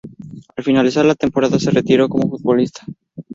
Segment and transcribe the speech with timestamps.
[0.55, 2.81] Al finalizar la temporada se retiró como futbolista.